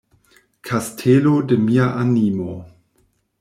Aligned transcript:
Kastelo 0.69 1.33
de 1.51 1.59
mia 1.67 1.91
animo. 2.05 2.49